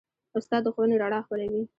استاد 0.37 0.61
د 0.65 0.67
ښوونې 0.75 0.95
رڼا 1.03 1.19
خپروي. 1.25 1.61